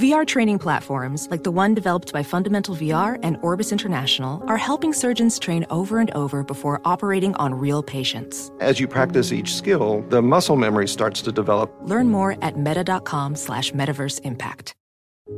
VR 0.00 0.26
training 0.26 0.58
platforms, 0.58 1.28
like 1.30 1.42
the 1.42 1.50
one 1.50 1.74
developed 1.74 2.10
by 2.10 2.22
Fundamental 2.22 2.74
VR 2.74 3.18
and 3.22 3.36
Orbis 3.42 3.70
International, 3.70 4.42
are 4.46 4.56
helping 4.56 4.94
surgeons 4.94 5.38
train 5.38 5.66
over 5.68 5.98
and 5.98 6.10
over 6.12 6.42
before 6.42 6.80
operating 6.86 7.34
on 7.34 7.52
real 7.52 7.82
patients. 7.82 8.50
As 8.60 8.80
you 8.80 8.88
practice 8.88 9.30
each 9.30 9.54
skill, 9.54 10.02
the 10.08 10.22
muscle 10.22 10.56
memory 10.56 10.88
starts 10.88 11.20
to 11.20 11.32
develop. 11.32 11.70
Learn 11.82 12.08
more 12.08 12.42
at 12.42 12.56
meta.com 12.56 13.36
slash 13.36 13.72
metaverse 13.72 14.22
impact. 14.24 14.72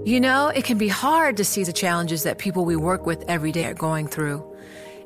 You 0.04 0.20
know, 0.20 0.46
it 0.46 0.62
can 0.62 0.78
be 0.78 0.86
hard 0.86 1.38
to 1.38 1.44
see 1.44 1.64
the 1.64 1.72
challenges 1.72 2.22
that 2.22 2.38
people 2.38 2.64
we 2.64 2.76
work 2.76 3.04
with 3.04 3.24
every 3.26 3.50
day 3.50 3.64
are 3.64 3.74
going 3.74 4.06
through. 4.06 4.48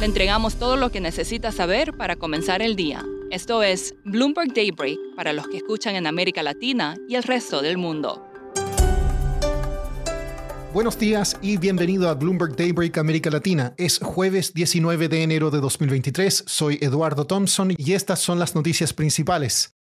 Le 0.00 0.06
entregamos 0.06 0.56
todo 0.56 0.78
lo 0.78 0.90
que 0.90 0.98
necesita 0.98 1.52
saber 1.52 1.94
para 1.94 2.16
comenzar 2.16 2.62
el 2.62 2.74
día. 2.74 3.04
Esto 3.30 3.62
es 3.62 3.94
Bloomberg 4.06 4.54
Daybreak 4.54 4.98
para 5.14 5.34
los 5.34 5.46
que 5.46 5.58
escuchan 5.58 5.94
en 5.94 6.06
América 6.06 6.42
Latina 6.42 6.96
y 7.06 7.16
el 7.16 7.22
resto 7.22 7.60
del 7.60 7.76
mundo. 7.76 8.26
Buenos 10.72 10.98
días 10.98 11.36
y 11.42 11.58
bienvenido 11.58 12.08
a 12.08 12.14
Bloomberg 12.14 12.56
Daybreak 12.56 12.96
América 12.96 13.28
Latina. 13.28 13.74
Es 13.76 13.98
jueves 13.98 14.54
19 14.54 15.10
de 15.10 15.22
enero 15.22 15.50
de 15.50 15.60
2023. 15.60 16.44
Soy 16.46 16.78
Eduardo 16.80 17.26
Thompson 17.26 17.74
y 17.76 17.92
estas 17.92 18.20
son 18.20 18.38
las 18.38 18.54
noticias 18.54 18.94
principales. 18.94 19.79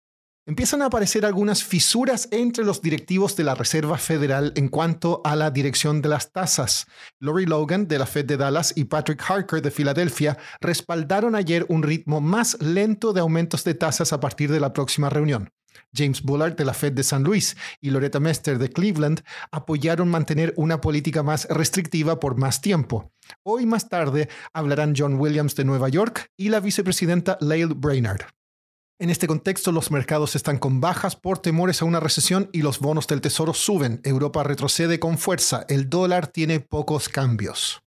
Empiezan 0.46 0.82
a 0.82 0.86
aparecer 0.86 1.24
algunas 1.24 1.64
fisuras 1.64 2.28
entre 2.30 2.64
los 2.64 2.82
directivos 2.82 3.34
de 3.34 3.44
la 3.44 3.54
Reserva 3.54 3.96
Federal 3.96 4.52
en 4.56 4.68
cuanto 4.68 5.22
a 5.24 5.36
la 5.36 5.50
dirección 5.50 6.02
de 6.02 6.10
las 6.10 6.32
tasas. 6.32 6.86
Lori 7.18 7.46
Logan 7.46 7.88
de 7.88 7.98
la 7.98 8.04
Fed 8.04 8.26
de 8.26 8.36
Dallas 8.36 8.74
y 8.76 8.84
Patrick 8.84 9.22
Harker 9.26 9.62
de 9.62 9.70
Filadelfia 9.70 10.36
respaldaron 10.60 11.34
ayer 11.34 11.64
un 11.70 11.82
ritmo 11.82 12.20
más 12.20 12.60
lento 12.60 13.14
de 13.14 13.22
aumentos 13.22 13.64
de 13.64 13.72
tasas 13.72 14.12
a 14.12 14.20
partir 14.20 14.52
de 14.52 14.60
la 14.60 14.74
próxima 14.74 15.08
reunión. 15.08 15.50
James 15.94 16.20
Bullard 16.20 16.56
de 16.56 16.66
la 16.66 16.74
Fed 16.74 16.92
de 16.92 17.04
San 17.04 17.24
Luis 17.24 17.56
y 17.80 17.88
Loretta 17.88 18.20
Mester 18.20 18.58
de 18.58 18.68
Cleveland 18.68 19.22
apoyaron 19.50 20.10
mantener 20.10 20.52
una 20.58 20.78
política 20.82 21.22
más 21.22 21.48
restrictiva 21.48 22.20
por 22.20 22.36
más 22.36 22.60
tiempo. 22.60 23.10
Hoy 23.44 23.64
más 23.64 23.88
tarde 23.88 24.28
hablarán 24.52 24.92
John 24.94 25.14
Williams 25.18 25.54
de 25.56 25.64
Nueva 25.64 25.88
York 25.88 26.30
y 26.36 26.50
la 26.50 26.60
vicepresidenta 26.60 27.38
Lael 27.40 27.72
Brainard. 27.74 28.26
En 29.00 29.10
este 29.10 29.26
contexto, 29.26 29.72
los 29.72 29.90
mercados 29.90 30.36
están 30.36 30.58
con 30.58 30.80
bajas 30.80 31.16
por 31.16 31.38
temores 31.38 31.82
a 31.82 31.84
una 31.84 31.98
recesión 31.98 32.48
y 32.52 32.62
los 32.62 32.78
bonos 32.78 33.08
del 33.08 33.20
tesoro 33.20 33.52
suben. 33.52 34.00
Europa 34.04 34.44
retrocede 34.44 35.00
con 35.00 35.18
fuerza. 35.18 35.66
El 35.68 35.90
dólar 35.90 36.28
tiene 36.28 36.60
pocos 36.60 37.08
cambios. 37.08 37.83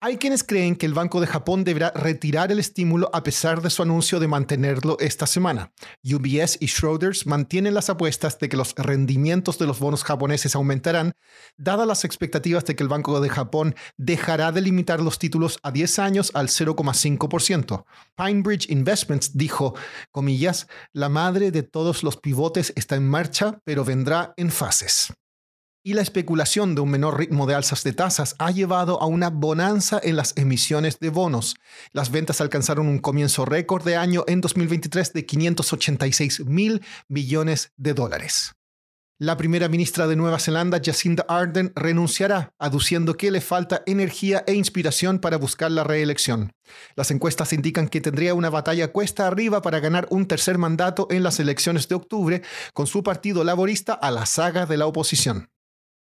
Hay 0.00 0.16
quienes 0.16 0.44
creen 0.44 0.76
que 0.76 0.86
el 0.86 0.94
Banco 0.94 1.20
de 1.20 1.26
Japón 1.26 1.64
deberá 1.64 1.90
retirar 1.90 2.52
el 2.52 2.60
estímulo 2.60 3.10
a 3.12 3.24
pesar 3.24 3.62
de 3.62 3.68
su 3.68 3.82
anuncio 3.82 4.20
de 4.20 4.28
mantenerlo 4.28 4.96
esta 5.00 5.26
semana. 5.26 5.72
UBS 6.04 6.56
y 6.60 6.68
Schroders 6.68 7.26
mantienen 7.26 7.74
las 7.74 7.90
apuestas 7.90 8.38
de 8.38 8.48
que 8.48 8.56
los 8.56 8.76
rendimientos 8.76 9.58
de 9.58 9.66
los 9.66 9.80
bonos 9.80 10.04
japoneses 10.04 10.54
aumentarán, 10.54 11.14
dadas 11.56 11.84
las 11.84 12.04
expectativas 12.04 12.64
de 12.64 12.76
que 12.76 12.84
el 12.84 12.88
Banco 12.88 13.20
de 13.20 13.28
Japón 13.28 13.74
dejará 13.96 14.52
de 14.52 14.60
limitar 14.60 15.00
los 15.00 15.18
títulos 15.18 15.58
a 15.64 15.72
10 15.72 15.98
años 15.98 16.30
al 16.32 16.46
0,5%. 16.46 17.84
Pinebridge 18.16 18.70
Investments 18.70 19.36
dijo, 19.36 19.74
comillas, 20.12 20.68
la 20.92 21.08
madre 21.08 21.50
de 21.50 21.64
todos 21.64 22.04
los 22.04 22.16
pivotes 22.16 22.72
está 22.76 22.94
en 22.94 23.08
marcha, 23.08 23.58
pero 23.64 23.84
vendrá 23.84 24.32
en 24.36 24.52
fases 24.52 25.12
y 25.82 25.94
la 25.94 26.02
especulación 26.02 26.74
de 26.74 26.80
un 26.80 26.90
menor 26.90 27.18
ritmo 27.18 27.46
de 27.46 27.54
alzas 27.54 27.84
de 27.84 27.92
tasas 27.92 28.34
ha 28.38 28.50
llevado 28.50 29.00
a 29.00 29.06
una 29.06 29.30
bonanza 29.30 30.00
en 30.02 30.16
las 30.16 30.36
emisiones 30.36 30.98
de 31.00 31.10
bonos. 31.10 31.56
Las 31.92 32.10
ventas 32.10 32.40
alcanzaron 32.40 32.88
un 32.88 32.98
comienzo 32.98 33.44
récord 33.44 33.84
de 33.84 33.96
año 33.96 34.24
en 34.26 34.40
2023 34.40 35.12
de 35.12 35.26
586 35.26 36.46
mil 36.46 36.82
millones 37.08 37.72
de 37.76 37.94
dólares. 37.94 38.52
La 39.20 39.36
primera 39.36 39.68
ministra 39.68 40.06
de 40.06 40.14
Nueva 40.14 40.38
Zelanda, 40.38 40.80
Jacinda 40.80 41.24
Ardern, 41.28 41.72
renunciará, 41.74 42.54
aduciendo 42.56 43.16
que 43.16 43.32
le 43.32 43.40
falta 43.40 43.82
energía 43.84 44.44
e 44.46 44.54
inspiración 44.54 45.18
para 45.18 45.38
buscar 45.38 45.72
la 45.72 45.82
reelección. 45.82 46.52
Las 46.94 47.10
encuestas 47.10 47.52
indican 47.52 47.88
que 47.88 48.00
tendría 48.00 48.34
una 48.34 48.48
batalla 48.48 48.92
cuesta 48.92 49.26
arriba 49.26 49.60
para 49.60 49.80
ganar 49.80 50.06
un 50.10 50.28
tercer 50.28 50.56
mandato 50.56 51.08
en 51.10 51.24
las 51.24 51.40
elecciones 51.40 51.88
de 51.88 51.96
octubre, 51.96 52.42
con 52.74 52.86
su 52.86 53.02
partido 53.02 53.42
laborista 53.42 53.92
a 53.92 54.12
la 54.12 54.24
saga 54.24 54.66
de 54.66 54.76
la 54.76 54.86
oposición. 54.86 55.48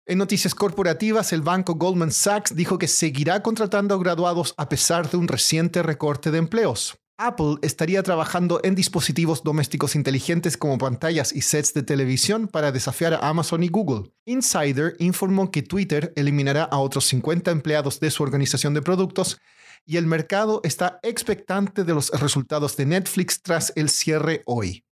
En 0.04 0.18
noticias 0.18 0.56
corporativas, 0.56 1.32
el 1.32 1.42
banco 1.42 1.76
Goldman 1.76 2.10
Sachs 2.10 2.56
dijo 2.56 2.76
que 2.76 2.88
seguirá 2.88 3.40
contratando 3.40 4.00
graduados 4.00 4.52
a 4.56 4.68
pesar 4.68 5.08
de 5.08 5.16
un 5.16 5.28
reciente 5.28 5.80
recorte 5.80 6.32
de 6.32 6.38
empleos. 6.38 6.98
Apple 7.18 7.58
estaría 7.62 8.02
trabajando 8.02 8.60
en 8.64 8.74
dispositivos 8.74 9.44
domésticos 9.44 9.94
inteligentes 9.94 10.56
como 10.56 10.76
pantallas 10.76 11.32
y 11.32 11.42
sets 11.42 11.72
de 11.72 11.84
televisión 11.84 12.48
para 12.48 12.72
desafiar 12.72 13.14
a 13.14 13.28
Amazon 13.28 13.62
y 13.62 13.68
Google. 13.68 14.12
Insider 14.24 14.96
informó 14.98 15.52
que 15.52 15.62
Twitter 15.62 16.12
eliminará 16.16 16.64
a 16.64 16.78
otros 16.78 17.04
50 17.04 17.52
empleados 17.52 18.00
de 18.00 18.10
su 18.10 18.24
organización 18.24 18.74
de 18.74 18.82
productos 18.82 19.38
y 19.86 19.98
el 19.98 20.06
mercado 20.06 20.62
está 20.64 20.98
expectante 21.04 21.84
de 21.84 21.94
los 21.94 22.10
resultados 22.10 22.76
de 22.76 22.86
Netflix 22.86 23.40
tras 23.40 23.72
el 23.76 23.88
cierre 23.88 24.42
hoy. 24.46 24.84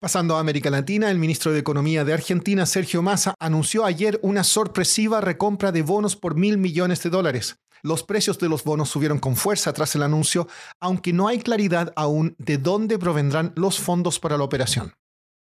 Pasando 0.00 0.36
a 0.36 0.40
América 0.40 0.70
Latina, 0.70 1.10
el 1.10 1.18
ministro 1.18 1.52
de 1.52 1.58
Economía 1.58 2.06
de 2.06 2.14
Argentina, 2.14 2.64
Sergio 2.64 3.02
Massa, 3.02 3.34
anunció 3.38 3.84
ayer 3.84 4.18
una 4.22 4.44
sorpresiva 4.44 5.20
recompra 5.20 5.72
de 5.72 5.82
bonos 5.82 6.16
por 6.16 6.36
mil 6.36 6.56
millones 6.56 7.02
de 7.02 7.10
dólares. 7.10 7.56
Los 7.82 8.02
precios 8.02 8.38
de 8.38 8.48
los 8.48 8.64
bonos 8.64 8.88
subieron 8.88 9.18
con 9.18 9.36
fuerza 9.36 9.74
tras 9.74 9.94
el 9.96 10.02
anuncio, 10.02 10.48
aunque 10.80 11.12
no 11.12 11.28
hay 11.28 11.40
claridad 11.40 11.92
aún 11.96 12.34
de 12.38 12.56
dónde 12.56 12.98
provendrán 12.98 13.52
los 13.56 13.78
fondos 13.78 14.18
para 14.18 14.38
la 14.38 14.44
operación. 14.44 14.94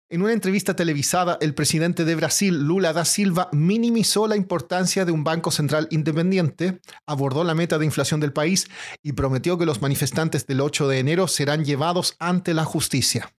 En 0.08 0.22
una 0.22 0.32
entrevista 0.32 0.74
televisada, 0.74 1.36
el 1.42 1.52
presidente 1.52 2.06
de 2.06 2.14
Brasil, 2.14 2.58
Lula 2.58 2.94
da 2.94 3.04
Silva, 3.04 3.50
minimizó 3.52 4.26
la 4.26 4.36
importancia 4.36 5.04
de 5.04 5.12
un 5.12 5.24
banco 5.24 5.50
central 5.50 5.88
independiente, 5.90 6.80
abordó 7.06 7.44
la 7.44 7.54
meta 7.54 7.76
de 7.76 7.84
inflación 7.84 8.18
del 8.18 8.32
país 8.32 8.66
y 9.02 9.12
prometió 9.12 9.58
que 9.58 9.66
los 9.66 9.82
manifestantes 9.82 10.46
del 10.46 10.62
8 10.62 10.88
de 10.88 11.00
enero 11.00 11.28
serán 11.28 11.66
llevados 11.66 12.16
ante 12.18 12.54
la 12.54 12.64
justicia. 12.64 13.34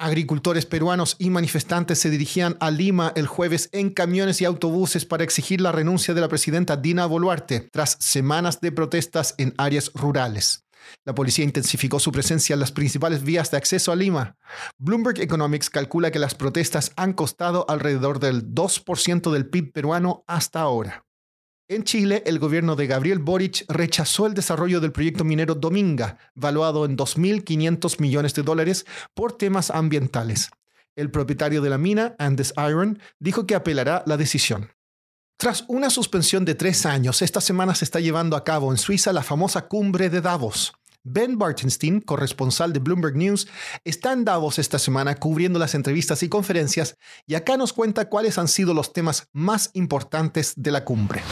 Agricultores 0.00 0.64
peruanos 0.64 1.16
y 1.18 1.28
manifestantes 1.28 1.98
se 1.98 2.08
dirigían 2.08 2.56
a 2.60 2.70
Lima 2.70 3.12
el 3.16 3.26
jueves 3.26 3.68
en 3.72 3.90
camiones 3.90 4.40
y 4.40 4.44
autobuses 4.44 5.04
para 5.04 5.24
exigir 5.24 5.60
la 5.60 5.72
renuncia 5.72 6.14
de 6.14 6.20
la 6.20 6.28
presidenta 6.28 6.76
Dina 6.76 7.04
Boluarte 7.04 7.68
tras 7.72 7.96
semanas 7.98 8.60
de 8.60 8.70
protestas 8.70 9.34
en 9.38 9.54
áreas 9.58 9.90
rurales. 9.94 10.64
La 11.04 11.16
policía 11.16 11.44
intensificó 11.44 11.98
su 11.98 12.12
presencia 12.12 12.54
en 12.54 12.60
las 12.60 12.70
principales 12.70 13.24
vías 13.24 13.50
de 13.50 13.56
acceso 13.56 13.90
a 13.90 13.96
Lima. 13.96 14.36
Bloomberg 14.78 15.20
Economics 15.20 15.68
calcula 15.68 16.12
que 16.12 16.20
las 16.20 16.36
protestas 16.36 16.92
han 16.94 17.12
costado 17.12 17.66
alrededor 17.68 18.20
del 18.20 18.54
2% 18.54 19.32
del 19.32 19.50
PIB 19.50 19.72
peruano 19.72 20.22
hasta 20.28 20.60
ahora. 20.60 21.07
En 21.70 21.84
Chile, 21.84 22.22
el 22.24 22.38
gobierno 22.38 22.76
de 22.76 22.86
Gabriel 22.86 23.18
Boric 23.18 23.66
rechazó 23.68 24.24
el 24.24 24.32
desarrollo 24.32 24.80
del 24.80 24.90
proyecto 24.90 25.22
minero 25.22 25.54
Dominga, 25.54 26.16
valuado 26.34 26.86
en 26.86 26.96
2.500 26.96 28.00
millones 28.00 28.32
de 28.32 28.42
dólares 28.42 28.86
por 29.12 29.36
temas 29.36 29.70
ambientales. 29.70 30.50
El 30.96 31.10
propietario 31.10 31.60
de 31.60 31.68
la 31.68 31.76
mina, 31.76 32.16
Andes 32.18 32.54
Iron, 32.56 32.98
dijo 33.18 33.46
que 33.46 33.54
apelará 33.54 34.02
la 34.06 34.16
decisión. 34.16 34.70
Tras 35.36 35.66
una 35.68 35.90
suspensión 35.90 36.46
de 36.46 36.54
tres 36.54 36.86
años, 36.86 37.20
esta 37.20 37.42
semana 37.42 37.74
se 37.74 37.84
está 37.84 38.00
llevando 38.00 38.34
a 38.34 38.44
cabo 38.44 38.72
en 38.72 38.78
Suiza 38.78 39.12
la 39.12 39.22
famosa 39.22 39.68
cumbre 39.68 40.08
de 40.08 40.22
Davos. 40.22 40.72
Ben 41.04 41.38
Bartenstein, 41.38 42.00
corresponsal 42.00 42.72
de 42.72 42.80
Bloomberg 42.80 43.14
News, 43.14 43.46
está 43.84 44.12
en 44.14 44.24
Davos 44.24 44.58
esta 44.58 44.78
semana 44.78 45.16
cubriendo 45.16 45.58
las 45.58 45.74
entrevistas 45.74 46.22
y 46.22 46.30
conferencias 46.30 46.96
y 47.26 47.34
acá 47.34 47.58
nos 47.58 47.74
cuenta 47.74 48.08
cuáles 48.08 48.38
han 48.38 48.48
sido 48.48 48.72
los 48.72 48.92
temas 48.94 49.28
más 49.32 49.70
importantes 49.74 50.54
de 50.56 50.70
la 50.70 50.84
cumbre. 50.84 51.22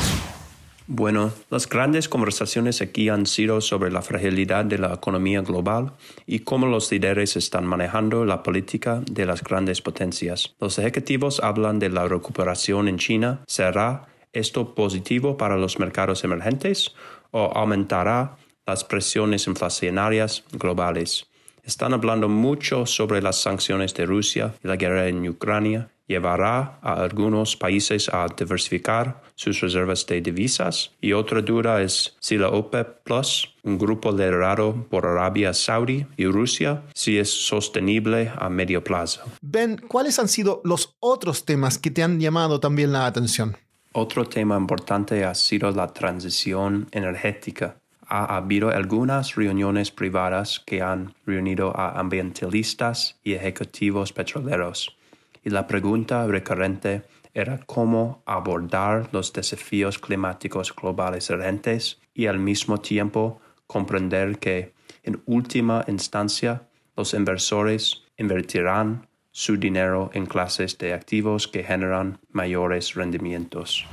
Bueno, 0.88 1.32
las 1.50 1.68
grandes 1.68 2.08
conversaciones 2.08 2.80
aquí 2.80 3.08
han 3.08 3.26
sido 3.26 3.60
sobre 3.60 3.90
la 3.90 4.02
fragilidad 4.02 4.64
de 4.64 4.78
la 4.78 4.94
economía 4.94 5.40
global 5.40 5.94
y 6.26 6.40
cómo 6.40 6.68
los 6.68 6.92
líderes 6.92 7.36
están 7.36 7.66
manejando 7.66 8.24
la 8.24 8.44
política 8.44 9.02
de 9.10 9.26
las 9.26 9.42
grandes 9.42 9.82
potencias. 9.82 10.54
Los 10.60 10.78
ejecutivos 10.78 11.40
hablan 11.40 11.80
de 11.80 11.88
la 11.88 12.06
recuperación 12.06 12.86
en 12.86 12.98
China. 12.98 13.40
¿Será 13.48 14.06
esto 14.32 14.76
positivo 14.76 15.36
para 15.36 15.56
los 15.56 15.80
mercados 15.80 16.22
emergentes 16.22 16.94
o 17.32 17.50
aumentará 17.52 18.36
las 18.64 18.84
presiones 18.84 19.48
inflacionarias 19.48 20.44
globales? 20.52 21.26
Están 21.64 21.94
hablando 21.94 22.28
mucho 22.28 22.86
sobre 22.86 23.20
las 23.20 23.42
sanciones 23.42 23.92
de 23.94 24.06
Rusia 24.06 24.54
y 24.62 24.68
la 24.68 24.76
guerra 24.76 25.08
en 25.08 25.28
Ucrania 25.28 25.88
llevará 26.06 26.78
a 26.82 26.94
algunos 26.94 27.56
países 27.56 28.08
a 28.08 28.26
diversificar 28.28 29.22
sus 29.34 29.60
reservas 29.60 30.06
de 30.06 30.20
divisas 30.20 30.92
y 31.00 31.12
otra 31.12 31.42
duda 31.42 31.82
es 31.82 32.16
si 32.20 32.38
la 32.38 32.48
OPEP 32.48 33.02
Plus, 33.02 33.54
un 33.62 33.78
grupo 33.78 34.12
liderado 34.12 34.86
por 34.88 35.06
Arabia 35.06 35.52
Saudí 35.52 36.06
y 36.16 36.26
Rusia, 36.26 36.82
si 36.94 37.18
es 37.18 37.30
sostenible 37.30 38.32
a 38.36 38.48
medio 38.48 38.82
plazo. 38.82 39.22
Ben, 39.42 39.76
¿cuáles 39.88 40.18
han 40.18 40.28
sido 40.28 40.60
los 40.64 40.96
otros 41.00 41.44
temas 41.44 41.78
que 41.78 41.90
te 41.90 42.02
han 42.02 42.20
llamado 42.20 42.60
también 42.60 42.92
la 42.92 43.06
atención? 43.06 43.56
Otro 43.92 44.26
tema 44.26 44.56
importante 44.56 45.24
ha 45.24 45.34
sido 45.34 45.70
la 45.70 45.88
transición 45.88 46.86
energética. 46.92 47.76
Ha 48.08 48.36
habido 48.36 48.68
algunas 48.68 49.34
reuniones 49.34 49.90
privadas 49.90 50.62
que 50.64 50.80
han 50.80 51.14
reunido 51.26 51.76
a 51.76 51.98
ambientalistas 51.98 53.18
y 53.24 53.32
ejecutivos 53.32 54.12
petroleros 54.12 54.96
y 55.46 55.50
la 55.50 55.68
pregunta 55.68 56.26
recurrente 56.26 57.04
era 57.32 57.60
cómo 57.66 58.20
abordar 58.26 59.08
los 59.12 59.32
desafíos 59.32 59.96
climáticos 59.96 60.74
globales 60.74 61.30
urgentes 61.30 62.00
y 62.12 62.26
al 62.26 62.40
mismo 62.40 62.80
tiempo 62.80 63.40
comprender 63.68 64.40
que, 64.40 64.74
en 65.04 65.22
última 65.24 65.84
instancia, 65.86 66.66
los 66.96 67.14
inversores 67.14 68.02
invertirán 68.16 69.06
su 69.30 69.56
dinero 69.56 70.10
en 70.14 70.26
clases 70.26 70.78
de 70.78 70.92
activos 70.92 71.46
que 71.46 71.62
generan 71.62 72.18
mayores 72.32 72.94
rendimientos. 72.94 73.86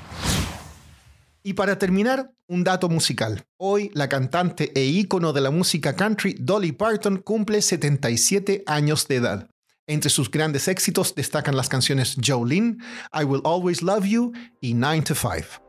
Y 1.44 1.54
para 1.54 1.78
terminar, 1.78 2.32
un 2.48 2.64
dato 2.64 2.90
musical. 2.90 3.44
Hoy 3.58 3.92
la 3.94 4.10
cantante 4.10 4.72
e 4.74 4.86
ícono 4.86 5.34
de 5.34 5.42
la 5.42 5.52
música 5.52 5.96
country 5.96 6.36
Dolly 6.40 6.72
Parton 6.72 7.18
cumple 7.18 7.62
77 7.62 8.64
años 8.66 9.08
de 9.08 9.16
edad. 9.18 9.53
Entre 9.86 10.10
sus 10.10 10.32
grandes 10.32 10.70
éxitos 10.70 11.14
destacan 11.14 11.58
las 11.58 11.68
canciones 11.68 12.16
Jolene, 12.24 12.78
I 13.14 13.26
Will 13.26 13.42
Always 13.44 13.82
Love 13.82 14.06
You 14.06 14.32
y 14.62 14.76
9 14.76 15.02
to 15.02 15.16
5. 15.16 15.62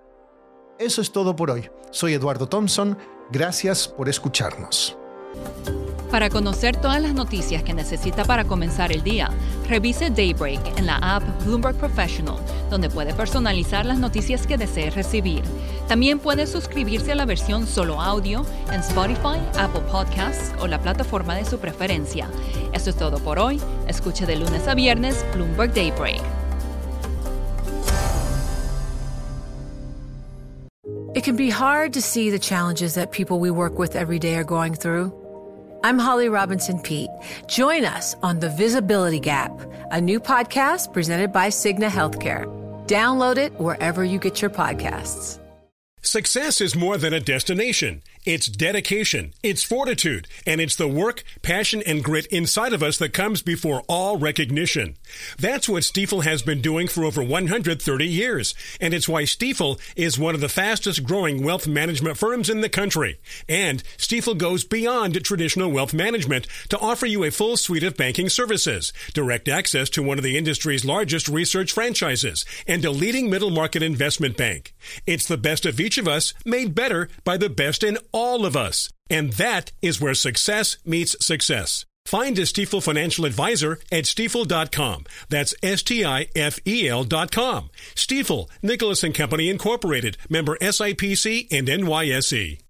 Eso 0.78 1.02
es 1.02 1.11
todo 1.11 1.34
por 1.34 1.50
hoy. 1.50 1.69
Soy 1.90 2.14
Eduardo 2.14 2.49
Thompson. 2.49 2.96
Gracias 3.32 3.88
por 3.88 4.08
escucharnos. 4.08 4.96
Para 6.14 6.31
conocer 6.31 6.76
todas 6.76 7.02
las 7.02 7.12
noticias 7.12 7.64
que 7.64 7.75
necesita 7.75 8.25
para 8.25 8.44
comenzar 8.44 8.93
el 8.93 9.02
día, 9.02 9.31
revise 9.69 10.11
Daybreak 10.11 10.78
en 10.78 10.87
la 10.87 10.94
app 10.99 11.25
Bloomberg 11.44 11.76
Professional, 11.76 12.37
donde 12.70 12.88
puede 12.88 13.12
personalizar 13.12 13.84
las 13.84 13.99
noticias 13.99 14.46
que 14.46 14.56
desee 14.56 14.90
recibir. 14.90 15.43
También 15.88 16.20
puede 16.20 16.46
suscribirse 16.46 17.11
a 17.11 17.14
la 17.16 17.25
versión 17.25 17.66
solo 17.66 18.00
audio 18.00 18.46
en 18.70 18.78
Spotify, 18.78 19.40
Apple 19.58 19.82
Podcasts 19.90 20.52
o 20.61 20.69
la 20.69 20.81
plataforma 20.81 21.34
de 21.34 21.44
su 21.44 21.58
preferencia. 21.58 22.28
Esto 22.72 22.90
es 22.90 22.96
todo 22.96 23.19
por 23.19 23.40
hoy. 23.40 23.60
Escuche 23.88 24.25
de 24.25 24.37
lunes 24.37 24.69
a 24.69 24.76
viernes 24.76 25.26
Bloomberg 25.34 25.75
Daybreak. 25.75 26.22
It 31.17 31.25
can 31.25 31.34
be 31.34 31.50
hard 31.50 31.93
to 31.94 32.00
see 32.00 32.31
the 32.31 32.38
challenges 32.38 32.94
that 32.94 33.10
people 33.10 33.40
we 33.40 33.50
work 33.50 33.81
with 33.81 33.96
every 33.96 34.20
day 34.20 34.37
are 34.37 34.44
going 34.44 34.75
through. 34.75 35.23
I'm 35.84 35.98
Holly 35.98 36.31
Robinson 36.31 36.78
Pete. 36.78 37.10
Join 37.46 37.84
us 37.84 38.16
on 38.22 38.40
The 38.40 38.48
Visibility 38.48 39.20
Gap, 39.20 39.52
a 39.90 40.00
new 40.00 40.19
podcast 40.19 40.94
presented 40.94 41.31
by 41.31 41.48
Cigna 41.48 41.90
Healthcare. 41.90 42.46
Download 42.86 43.36
it 43.36 43.52
wherever 43.60 44.02
you 44.02 44.19
get 44.19 44.40
your 44.40 44.50
podcasts. 44.50 45.38
Success 46.00 46.62
is 46.62 46.75
more 46.75 46.96
than 46.96 47.12
a 47.12 47.20
destination. 47.20 48.02
It's 48.24 48.46
dedication, 48.46 49.34
it's 49.42 49.62
fortitude, 49.62 50.26
and 50.46 50.58
it's 50.58 50.76
the 50.76 50.88
work, 50.88 51.24
passion, 51.42 51.82
and 51.86 52.02
grit 52.02 52.24
inside 52.28 52.72
of 52.72 52.82
us 52.82 52.96
that 52.96 53.12
comes 53.12 53.42
before 53.42 53.82
all 53.86 54.16
recognition. 54.16 54.96
That's 55.38 55.68
what 55.68 55.84
Stiefel 55.84 56.22
has 56.22 56.40
been 56.40 56.62
doing 56.62 56.88
for 56.88 57.04
over 57.04 57.22
130 57.22 58.06
years, 58.06 58.54
and 58.80 58.94
it's 58.94 59.10
why 59.10 59.26
Stiefel 59.26 59.78
is 59.94 60.18
one 60.18 60.34
of 60.34 60.40
the 60.40 60.48
fastest 60.48 61.04
growing 61.04 61.44
wealth 61.44 61.66
management 61.66 62.16
firms 62.16 62.48
in 62.48 62.62
the 62.62 62.70
country. 62.70 63.20
And 63.46 63.82
Stiefel 63.98 64.34
goes 64.34 64.64
beyond 64.64 65.22
traditional 65.22 65.70
wealth 65.70 65.92
management 65.92 66.46
to 66.70 66.78
offer 66.78 67.04
you 67.04 67.24
a 67.24 67.30
full 67.30 67.58
suite 67.58 67.84
of 67.84 67.94
banking 67.94 68.30
services, 68.30 68.94
direct 69.12 69.48
access 69.48 69.90
to 69.90 70.02
one 70.02 70.16
of 70.16 70.24
the 70.24 70.38
industry's 70.38 70.86
largest 70.86 71.28
research 71.28 71.72
franchises, 71.72 72.46
and 72.66 72.82
a 72.86 72.90
leading 72.90 73.28
middle 73.28 73.50
market 73.50 73.82
investment 73.82 74.38
bank. 74.38 74.74
It's 75.06 75.28
the 75.28 75.36
best 75.36 75.66
of 75.66 75.78
each 75.78 75.98
of 75.98 76.08
us 76.08 76.32
made 76.46 76.74
better 76.74 77.10
by 77.22 77.36
the 77.36 77.50
best 77.50 77.84
in 77.84 77.98
all 78.14 78.46
of 78.46 78.56
us. 78.56 78.88
And 79.11 79.34
that 79.34 79.72
is 79.82 80.00
where 80.00 80.14
success 80.14 80.78
meets 80.87 81.14
success. 81.25 81.84
Find 82.06 82.38
a 82.38 82.46
Stiefel 82.46 82.81
financial 82.81 83.25
advisor 83.25 83.78
at 83.90 84.06
stiefel.com. 84.06 85.05
That's 85.31 85.55
S-T-I-F-E-L 85.62 87.05
dot 87.05 87.32
com. 87.32 87.70
Stiefel, 87.94 88.50
Nicholas 88.62 89.02
and 89.02 89.14
Company 89.14 89.49
Incorporated, 89.49 90.16
member 90.28 90.56
SIPC 90.58 91.49
and 91.50 91.66
NYSE. 91.69 92.63